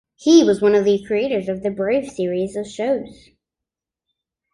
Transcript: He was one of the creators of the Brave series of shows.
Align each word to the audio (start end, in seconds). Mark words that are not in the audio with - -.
He 0.15 0.43
was 0.43 0.63
one 0.63 0.73
of 0.73 0.83
the 0.83 1.03
creators 1.05 1.47
of 1.47 1.61
the 1.61 1.69
Brave 1.69 2.09
series 2.09 2.55
of 2.55 2.65
shows. 2.65 3.29